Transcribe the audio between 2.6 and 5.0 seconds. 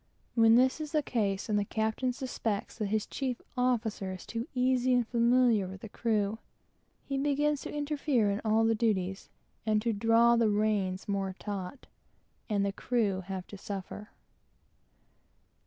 that his officer is too easy